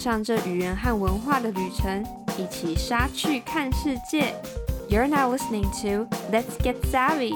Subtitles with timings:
[0.00, 2.02] 上这语言和文化的旅程，
[2.38, 4.34] 一起杀去看世界。
[4.88, 7.34] You're now listening to Let's Get Savvy.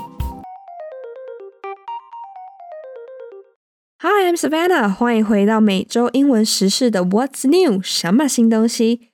[3.99, 4.89] Hi, I'm Savannah.
[4.89, 7.83] 欢迎回到每周英文时事的 What's New？
[7.83, 9.11] 什么新东西？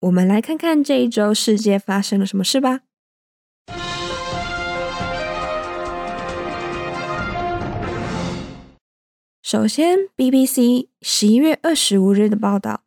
[0.00, 2.80] 我们来看看这一周世界发生了什么事吧。
[9.43, 12.83] 首先，BBC 十一月二十五日的报道，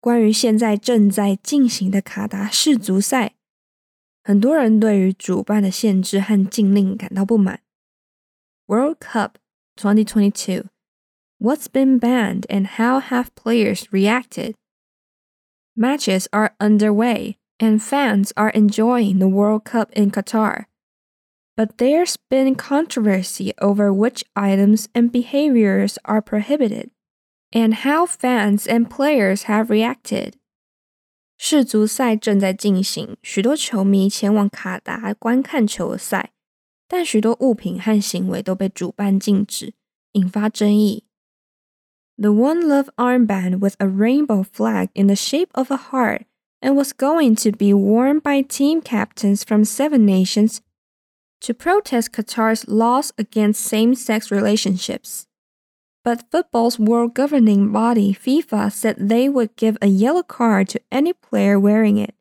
[0.00, 3.34] 关于现在正在进行的卡达世足赛，
[4.22, 7.60] 很多人对于主办的限制和禁令感到不满。
[8.66, 9.32] World Cup
[9.76, 10.64] 2022
[11.38, 14.54] What's been banned and how have players reacted?
[15.76, 20.66] Matches are underway and fans are enjoying the World Cup in Qatar
[21.58, 26.90] but there's been controversy over which items and behaviors are prohibited,
[27.52, 30.34] and how fans and players have reacted.
[31.36, 36.32] 世足赛正在进行，许多球迷前往卡达观看球赛，
[36.88, 39.74] 但许多物品和行为都被主办禁止，
[40.12, 41.04] 引发争议。
[42.16, 46.22] The One Love armband with a rainbow flag in the shape of a heart
[46.60, 50.58] and was going to be worn by team captains from seven nations
[51.40, 55.26] to protest Qatar's laws against same sex relationships.
[56.02, 61.12] But football's world governing body, FIFA, said they would give a yellow card to any
[61.12, 62.14] player wearing it,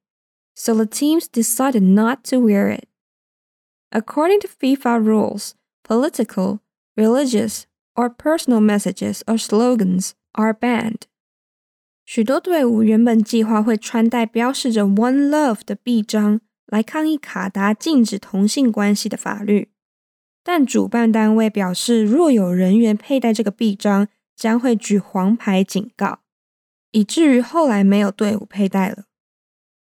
[0.55, 2.87] so the teams decided not to wear it.
[3.91, 6.61] According to FIFA rules, political,
[6.95, 11.07] religious, or personal messages or slogans are banned.
[12.05, 19.70] 许多队伍原本计划会穿戴标示着 “One Love” 的臂章， 来抗议卡达禁止同性关系的法律，
[20.44, 26.20] 但主办单位表示，若有人员佩戴这个臂章，将会举黄牌警告，
[26.92, 29.04] 以至于后来没有队伍佩戴了。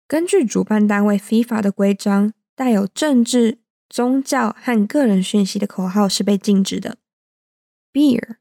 [0.07, 3.59] 根据主办单位 FIFA 的规章，带有政治、
[3.89, 6.97] 宗教和个人讯息的口号是被禁止的。
[7.93, 8.35] Beer,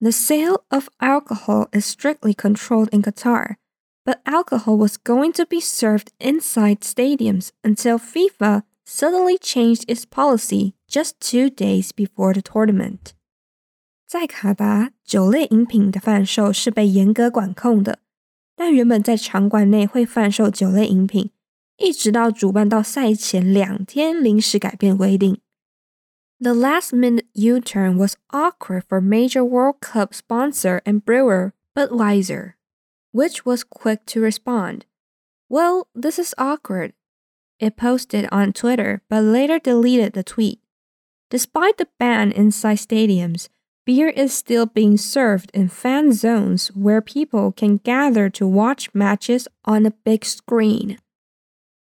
[0.00, 3.56] the sale of alcohol is strictly controlled in Qatar.
[4.05, 10.73] but alcohol was going to be served inside stadiums until FIFA suddenly changed its policy
[10.87, 13.13] just two days before the tournament.
[14.07, 17.99] 在卡达，酒类饮品的贩售是被严格管控的，
[18.55, 21.31] 但原本在场馆内会贩售酒类饮品，
[21.77, 25.39] 一直到主办到赛前两天临时改变规定。
[26.39, 32.53] The last minute U turn was awkward for major World Cup sponsor and brewer Budweiser
[33.15, 34.85] which was quick to respond.
[35.49, 36.93] Well, this is awkward.
[37.59, 40.59] It posted on Twitter, but later deleted the tweet.
[41.29, 43.47] Despite the ban inside stadiums,
[43.85, 49.47] beer is still being served in fan zones where people can gather to watch matches
[49.63, 50.97] on a big screen.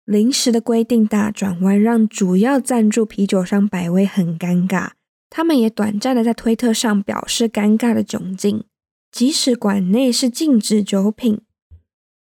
[0.06, 4.92] 临时的规定大转弯让主要赞助啤酒商百威很尴尬，
[5.30, 8.66] 他们也短暂的在推特上表示尴尬的窘境。
[9.12, 11.42] 即使馆内是禁止酒品，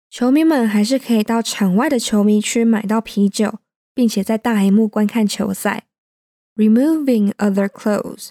[0.10, 3.60] 球迷们还是可以到场外的球迷区买到啤酒，
[3.94, 5.88] 并且在大荧幕观看球赛。
[6.56, 8.30] Removing other clothes.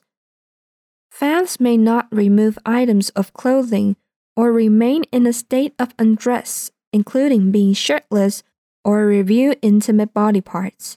[1.11, 3.97] Fans may not remove items of clothing
[4.35, 8.41] or remain in a state of undress, including being shirtless
[8.83, 10.97] or review intimate body parts.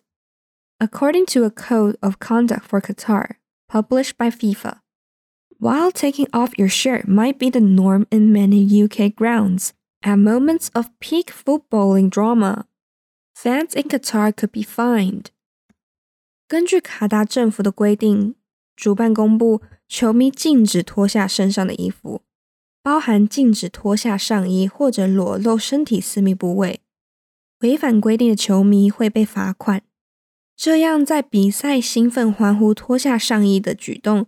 [0.80, 3.36] According to a code of conduct for Qatar,
[3.70, 4.80] published by FIFA.
[5.60, 10.70] While taking off your shirt might be the norm in many UK grounds, at moments
[10.74, 12.66] of peak footballing drama,
[13.36, 15.28] fans in Qatar could be fined.
[16.48, 18.36] 根据卡达政府的规定，
[18.76, 22.24] 主办公布球迷禁止脱下身上的衣服，
[22.82, 26.82] 包含禁止脱下上衣或者裸露身体私密部位。
[27.60, 29.84] 违反规定的球迷会被罚款。
[30.56, 34.26] 这样在比赛兴奋欢呼脱下上衣的举动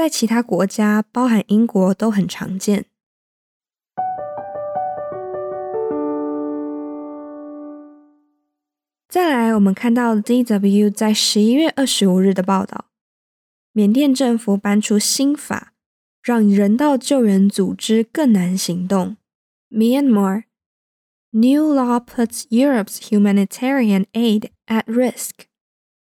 [0.00, 2.86] 在其他国家，包含英国，都很常见。
[9.06, 12.86] 再来，我们看到 DW 在十一月二十五日的报道：
[13.74, 15.74] 缅甸政府颁出新法，
[16.22, 19.18] 让人道救援组织更难行动。
[19.70, 20.44] Myanmar
[21.32, 25.44] new law puts Europe's humanitarian aid at risk.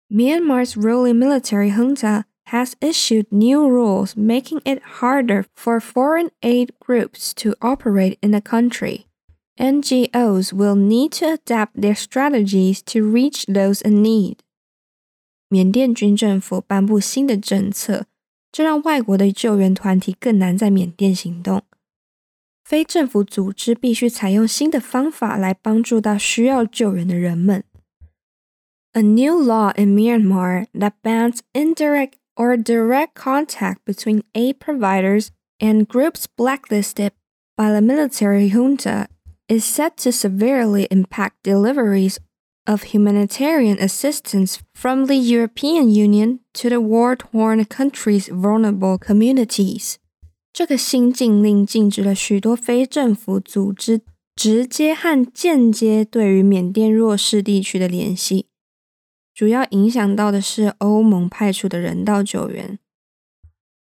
[0.10, 7.33] Myanmar's ruling military junta has issued new rules making it harder for foreign aid groups
[7.35, 9.07] to operate in the country.
[9.59, 14.39] NGOs will need to adapt their strategies to reach those in need.
[15.49, 18.07] 缅甸军政府颁布新的政策，
[18.51, 21.63] 这让外国的救援团体更难在缅甸行动。
[22.65, 27.65] 非政府组织必须采用新的方法来帮助到需要救援的人们。
[28.93, 35.31] A new law in Myanmar that bans indirect or direct contact between aid providers
[35.61, 37.13] and groups blacklisted
[37.57, 39.09] by the military junta
[39.49, 42.19] is set to severely impact deliveries
[42.67, 49.99] of humanitarian assistance from the European Union to the war torn countries' vulnerable communities.
[50.53, 54.03] 这个新禁令禁止了许多非政府组织
[54.37, 58.47] 直接和间接对于缅甸弱势地区的联系，
[59.37, 62.79] 主要影响到的是欧盟派出的人道救援。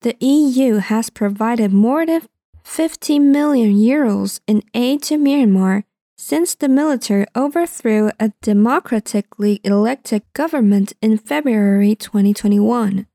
[0.01, 2.23] The EU has provided more than
[2.63, 5.83] 50 million euros in aid to Myanmar
[6.17, 13.05] since the military overthrew a democratically elected government in February 2021,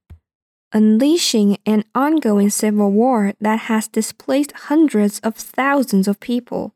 [0.73, 6.73] unleashing an ongoing civil war that has displaced hundreds of thousands of people.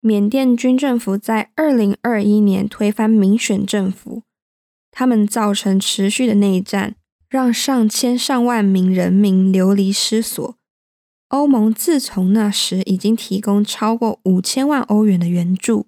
[0.00, 4.24] 缅甸军政府在二零二一年推翻民选政府，
[4.96, 6.96] 他们造成持续的内战，
[7.28, 10.56] 让上千上万名人民流离失所。
[11.28, 15.86] 欧盟自从那时已经提供超过五千万欧元的援助。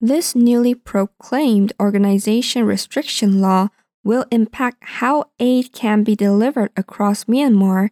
[0.00, 3.68] This newly proclaimed organization restriction law
[4.02, 7.90] will impact how aid can be delivered across Myanmar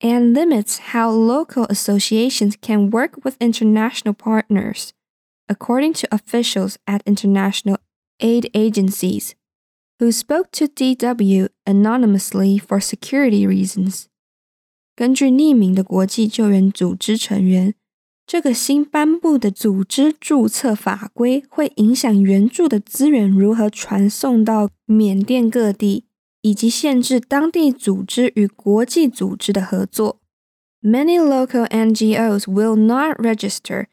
[0.00, 4.90] and limits how local associations can work with international partners,
[5.48, 7.78] according to officials at international
[8.20, 9.34] aid agencies,
[9.98, 14.04] who spoke to DW anonymously for security reasons.
[14.94, 17.74] 根据匿名的国际救援组织成员，
[18.26, 26.04] 这个新颁布的组织注册法规会影响援助的资源如何传送到缅甸各地，
[26.42, 30.20] 以及限制当地组织与国际组织的合作。
[30.82, 33.86] Many local NGOs will not register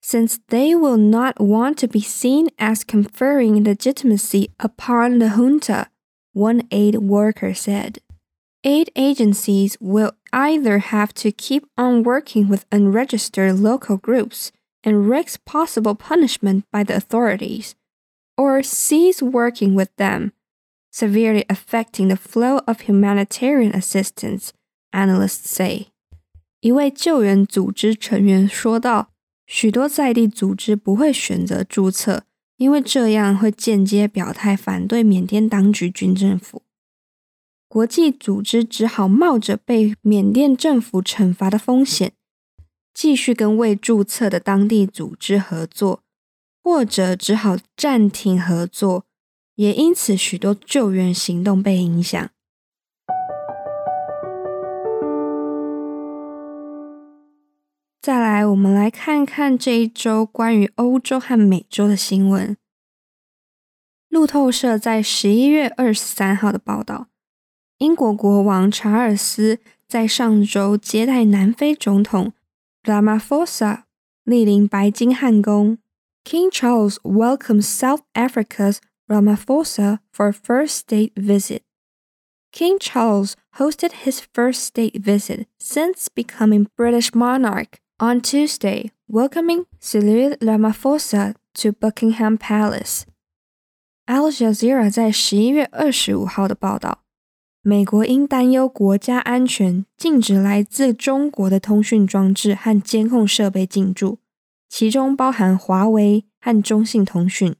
[0.00, 5.88] since they will not want to be seen as conferring legitimacy upon the junta,
[6.34, 7.98] one aid worker said.
[8.64, 14.52] Aid agencies will either have to keep on working with unregistered local groups
[14.82, 17.74] and risk possible punishment by the authorities,
[18.36, 20.32] or cease working with them,
[20.90, 24.52] severely affecting the flow of humanitarian assistance,
[24.92, 25.88] analysts say.
[26.60, 29.08] 一位救援组织成员说道：“
[29.51, 32.23] 许多在地组织不会选择注册，
[32.57, 36.61] 因为这样会间接表态反对缅甸当局军政府。”
[37.67, 42.13] 国际组织只好冒着被缅甸政府惩罚的风险，
[42.93, 46.03] 继续跟未注册的当地组织合作，
[46.63, 49.05] 或者只好暂停合作。
[49.55, 52.29] 也因此，许多救援行动被影响。
[58.09, 62.57] 再来，我们来看看这一周关于欧洲和美洲的新闻。
[64.07, 67.05] 路透社在十一月二十三号的报道。
[67.77, 72.33] 英国国王查尔斯在上周接待南非总统
[72.81, 73.83] Ramaphosa，
[74.25, 75.77] 莅临白金汉宫。
[76.23, 81.59] King Charles welcomes South Africa's Ramaphosa for a first state visit.
[82.51, 90.35] King Charles hosted his first state visit since becoming British monarch on Tuesday, welcoming Cyril
[90.37, 93.03] Ramaphosa to Buckingham Palace。
[94.07, 97.03] Al Jazeera 在十一月二十五号的报道，
[97.61, 104.19] 美国因担忧国家安全，禁止来自中国的通讯装置和监控设备进驻，
[104.69, 107.55] 其中包含华为和中兴通讯。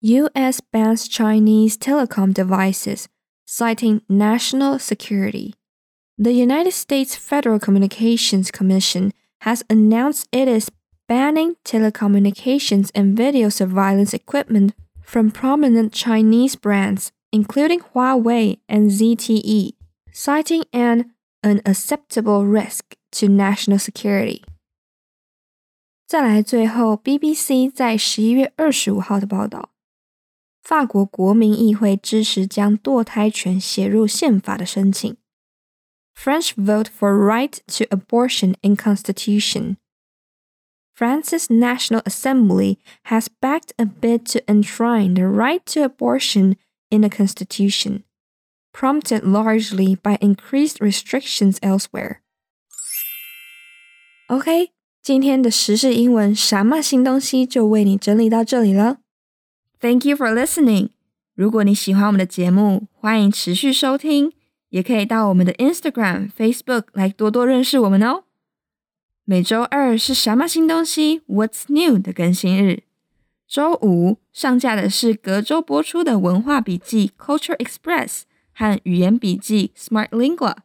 [0.00, 0.62] U.S.
[0.72, 3.04] bans Chinese telecom devices,
[3.46, 5.52] citing national security.
[6.16, 10.69] The United States Federal Communications Commission has announced it is
[11.07, 14.73] banning telecommunications and video surveillance equipment
[15.03, 19.73] from prominent Chinese brands including Huawei and ZTE,
[20.13, 21.11] citing an
[21.43, 24.41] unacceptable risk to national security.
[26.07, 29.71] 再来，最后，BBC 在十一月二十五号的报道，
[30.63, 35.17] 法国国民议会支持将堕胎权写入宪法的申请。
[36.19, 39.77] French vote for right to abortion in constitution.
[40.93, 46.55] France's National Assembly has backed a bid to enshrine the right to abortion
[46.89, 48.05] in the Constitution,
[48.71, 52.21] prompted largely by increased restrictions elsewhere.
[54.27, 54.71] OK，
[55.03, 58.99] 今天的时事英文什么新东西就为你整理到这里了。
[59.81, 60.91] Thank you for listening。
[61.35, 64.31] 如果你喜欢我们的节目，欢迎持续收听，
[64.70, 68.24] 也可以到我们的 Instagram、Facebook 来多多认识我们哦。
[69.24, 72.82] 每周二是什么新东西？What's new 的更新日。
[73.46, 78.22] 周五上架的是隔周播出的文化笔记 Culture Express
[78.52, 80.56] 和语言笔记 Smart Lingua。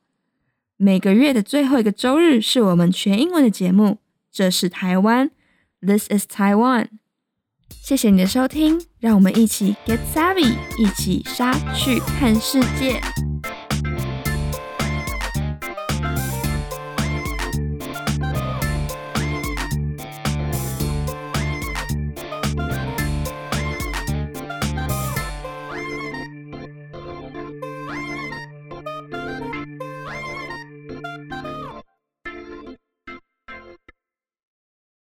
[0.77, 3.97] 每个月的最后一个周日是我们全英文的节目。
[4.31, 5.31] 这是台湾
[5.81, 6.87] ，This is Taiwan。
[7.69, 13.01] 谢谢你的收听，让我们一起 get savvy，一起杀去看世界。